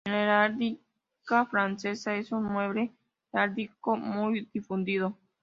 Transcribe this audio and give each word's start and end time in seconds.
En 0.03 0.13
la 0.13 0.23
heráldica 0.23 1.45
francesa 1.45 2.15
es 2.15 2.31
un 2.31 2.45
mueble 2.45 2.91
heráldico 3.31 3.95
muy 3.97 4.49
difundido. 4.51 5.15